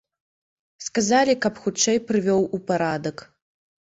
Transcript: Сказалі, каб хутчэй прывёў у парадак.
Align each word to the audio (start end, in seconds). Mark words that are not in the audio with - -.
Сказалі, 0.85 1.35
каб 1.43 1.59
хутчэй 1.65 2.01
прывёў 2.09 2.41
у 2.59 2.63
парадак. 2.71 3.17